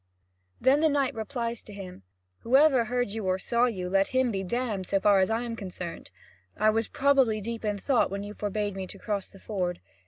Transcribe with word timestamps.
Then 0.59 0.79
the 0.79 0.89
knight 0.89 1.13
replies 1.13 1.61
to 1.61 1.73
him: 1.73 2.01
"Whoever 2.39 2.85
heard 2.85 3.11
you 3.11 3.27
or 3.27 3.37
saw 3.37 3.65
you, 3.65 3.87
let 3.87 4.07
him 4.07 4.31
be 4.31 4.41
damned, 4.41 4.87
so 4.87 4.99
far 4.99 5.19
as 5.19 5.29
I 5.29 5.43
am 5.43 5.55
concerned. 5.55 6.09
I 6.57 6.71
was 6.71 6.87
probably 6.87 7.39
deep 7.39 7.63
in 7.63 7.77
thought 7.77 8.09
when 8.09 8.23
you 8.23 8.33
forbade 8.33 8.75
me 8.75 8.87
to 8.87 8.97
cross 8.97 9.27
the 9.27 9.37
ford. 9.39 9.79